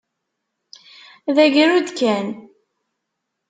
[1.35, 2.27] D agrud kan.